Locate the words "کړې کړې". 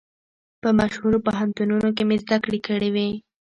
2.45-2.89